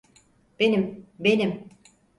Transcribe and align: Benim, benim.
Benim, 0.59 1.05
benim. 1.19 1.69